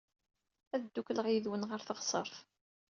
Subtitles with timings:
[0.75, 2.35] Ad ddukleɣ yid-wen ɣer teɣsert.